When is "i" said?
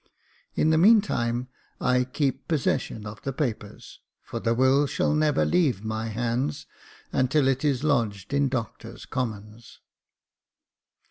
1.79-2.05